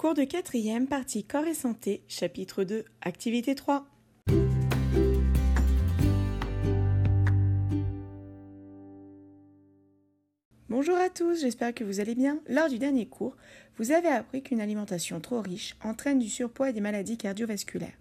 Cours 0.00 0.14
de 0.14 0.24
quatrième, 0.24 0.86
partie 0.86 1.24
corps 1.24 1.46
et 1.46 1.52
santé, 1.52 2.02
chapitre 2.08 2.64
2, 2.64 2.86
activité 3.02 3.54
3. 3.54 3.86
Bonjour 10.70 10.96
à 10.96 11.10
tous, 11.10 11.42
j'espère 11.42 11.74
que 11.74 11.84
vous 11.84 12.00
allez 12.00 12.14
bien. 12.14 12.40
Lors 12.48 12.70
du 12.70 12.78
dernier 12.78 13.04
cours, 13.04 13.36
vous 13.76 13.92
avez 13.92 14.08
appris 14.08 14.42
qu'une 14.42 14.62
alimentation 14.62 15.20
trop 15.20 15.42
riche 15.42 15.76
entraîne 15.84 16.18
du 16.18 16.30
surpoids 16.30 16.70
et 16.70 16.72
des 16.72 16.80
maladies 16.80 17.18
cardiovasculaires. 17.18 17.98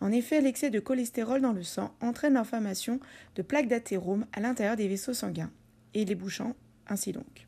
En 0.00 0.12
effet, 0.12 0.40
l'excès 0.40 0.70
de 0.70 0.80
cholestérol 0.80 1.42
dans 1.42 1.52
le 1.52 1.64
sang 1.64 1.94
entraîne 2.00 2.32
l'inflammation 2.32 2.98
de 3.34 3.42
plaques 3.42 3.68
d'athérome 3.68 4.24
à 4.32 4.40
l'intérieur 4.40 4.76
des 4.76 4.88
vaisseaux 4.88 5.12
sanguins 5.12 5.52
et 5.92 6.06
les 6.06 6.14
bouchant 6.14 6.56
ainsi 6.88 7.12
donc. 7.12 7.46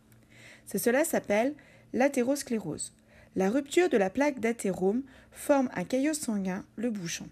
cela 0.67 1.05
s'appelle 1.05 1.55
l'athérosclérose. 1.95 2.93
La 3.39 3.51
rupture 3.51 3.89
de 3.89 3.97
la 3.97 4.11
plaque 4.11 4.41
d'athérome 4.41 5.05
forme 5.31 5.71
un 5.73 5.85
caillot 5.85 6.13
sanguin 6.13 6.65
le 6.75 6.91
bouchant. 6.91 7.29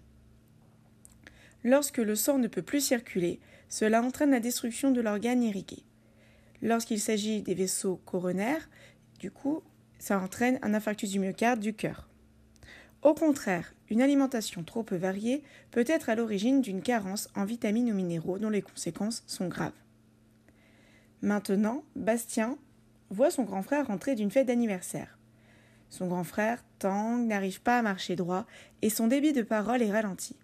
Lorsque 1.65 1.97
le 1.97 2.15
sang 2.15 2.37
ne 2.37 2.47
peut 2.47 2.61
plus 2.61 2.79
circuler, 2.79 3.41
cela 3.67 4.01
entraîne 4.01 4.31
la 4.31 4.39
destruction 4.39 4.91
de 4.91 5.01
l'organe 5.01 5.43
irrigué. 5.43 5.83
Lorsqu'il 6.61 7.01
s'agit 7.01 7.41
des 7.41 7.55
vaisseaux 7.55 7.97
coronaires, 8.05 8.69
du 9.19 9.31
coup, 9.31 9.61
ça 9.99 10.17
entraîne 10.17 10.59
un 10.61 10.73
infarctus 10.73 11.09
du 11.09 11.19
myocarde 11.19 11.59
du 11.59 11.73
cœur. 11.73 12.07
Au 13.01 13.13
contraire, 13.13 13.73
une 13.89 14.01
alimentation 14.01 14.63
trop 14.63 14.83
peu 14.83 14.95
variée 14.95 15.43
peut 15.71 15.83
être 15.87 16.07
à 16.07 16.15
l'origine 16.15 16.61
d'une 16.61 16.81
carence 16.81 17.27
en 17.35 17.43
vitamines 17.43 17.91
ou 17.91 17.93
minéraux 17.93 18.39
dont 18.39 18.49
les 18.49 18.61
conséquences 18.61 19.25
sont 19.27 19.49
graves. 19.49 19.73
Maintenant, 21.21 21.83
Bastien 21.97 22.57
voit 23.09 23.29
son 23.29 23.43
grand 23.43 23.61
frère 23.61 23.87
rentrer 23.87 24.15
d'une 24.15 24.31
fête 24.31 24.47
d'anniversaire. 24.47 25.17
Son 25.89 26.07
grand 26.07 26.23
frère, 26.23 26.63
Tang, 26.79 27.25
n'arrive 27.25 27.61
pas 27.61 27.79
à 27.79 27.81
marcher 27.81 28.15
droit 28.15 28.45
et 28.81 28.89
son 28.89 29.07
débit 29.07 29.33
de 29.33 29.41
parole 29.41 29.81
est 29.81 29.91
ralenti. 29.91 30.35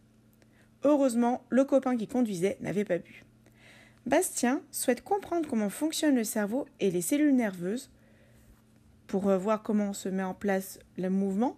Heureusement, 0.84 1.44
le 1.50 1.64
copain 1.64 1.98
qui 1.98 2.08
conduisait 2.08 2.58
n'avait 2.62 2.86
pas 2.86 2.98
bu. 2.98 3.24
Bastien 4.06 4.62
souhaite 4.72 5.04
comprendre 5.04 5.48
comment 5.50 5.70
fonctionne 5.70 6.16
le 6.16 6.24
cerveau 6.24 6.66
et 6.80 6.92
les 6.92 7.02
cellules 7.02 7.36
nerveuses 7.36 7.90
pour 9.08 9.30
voir 9.38 9.64
comment 9.64 9.94
se 9.94 10.10
met 10.10 10.24
en 10.24 10.34
place 10.34 10.80
le 10.98 11.10
mouvement 11.10 11.56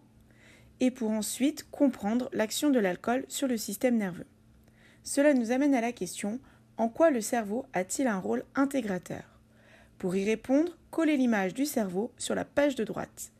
et 0.79 0.91
pour 0.91 1.09
ensuite 1.09 1.69
comprendre 1.71 2.29
l'action 2.33 2.69
de 2.69 2.79
l'alcool 2.79 3.25
sur 3.29 3.47
le 3.47 3.57
système 3.57 3.97
nerveux. 3.97 4.27
Cela 5.03 5.33
nous 5.33 5.51
amène 5.51 5.73
à 5.73 5.81
la 5.81 5.91
question 5.91 6.39
en 6.77 6.89
quoi 6.89 7.11
le 7.11 7.21
cerveau 7.21 7.65
a-t-il 7.73 8.07
un 8.07 8.19
rôle 8.19 8.43
intégrateur? 8.55 9.23
Pour 9.97 10.15
y 10.15 10.25
répondre, 10.25 10.77
collez 10.91 11.15
l'image 11.15 11.53
du 11.53 11.65
cerveau 11.65 12.11
sur 12.17 12.35
la 12.35 12.43
page 12.43 12.75
de 12.75 12.83
droite. 12.83 13.31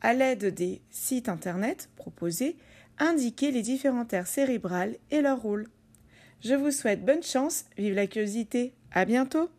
À 0.00 0.14
l'aide 0.14 0.54
des 0.54 0.80
sites 0.90 1.28
internet 1.28 1.88
proposés, 1.96 2.56
indiquez 2.98 3.50
les 3.50 3.62
différentes 3.62 4.12
aires 4.12 4.26
cérébrales 4.26 4.96
et 5.10 5.20
leur 5.20 5.40
rôle. 5.42 5.68
Je 6.42 6.54
vous 6.54 6.70
souhaite 6.70 7.04
bonne 7.04 7.22
chance, 7.22 7.66
vive 7.76 7.94
la 7.94 8.06
curiosité, 8.06 8.72
à 8.92 9.04
bientôt 9.04 9.50